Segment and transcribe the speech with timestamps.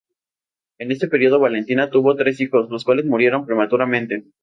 [0.79, 4.23] En este periodo Valentina tuvo tres hijos los cuales murieron prematuramente.